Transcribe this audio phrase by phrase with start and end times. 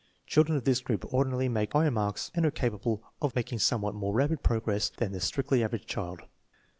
[0.25, 4.15] Children of this group ordinarily make higher marks and are capable of making somewhat more
[4.15, 6.23] rapid progress than the strictly average child.